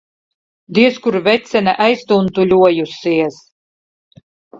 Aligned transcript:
Diez 0.77 0.95
kur 1.01 1.17
vecene 1.27 1.75
aiztuntuļojusies. 1.85 3.39